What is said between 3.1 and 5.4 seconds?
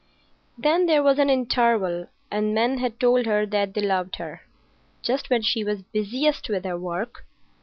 her that they loved her—just